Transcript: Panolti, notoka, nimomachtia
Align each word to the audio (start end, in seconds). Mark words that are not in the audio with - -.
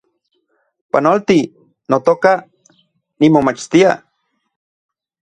Panolti, 0.91 1.37
notoka, 1.91 2.31
nimomachtia 3.19 3.91